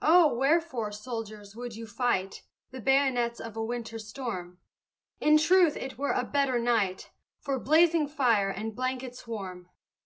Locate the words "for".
7.40-7.58